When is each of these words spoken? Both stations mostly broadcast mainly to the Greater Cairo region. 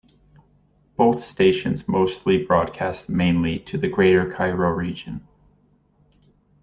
Both 0.97 1.19
stations 1.23 1.87
mostly 1.87 2.43
broadcast 2.43 3.07
mainly 3.07 3.59
to 3.59 3.77
the 3.77 3.87
Greater 3.87 4.33
Cairo 4.33 4.71
region. 4.71 5.27